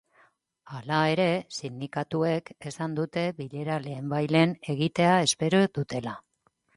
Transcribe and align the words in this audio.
Halere, 0.75 1.25
sindikatuek 1.57 2.49
esan 2.71 2.95
dute 2.99 3.25
bilera 3.41 3.75
lehenbailehen 3.83 4.55
egitea 4.75 5.13
espero 5.27 5.61
dutela. 5.77 6.15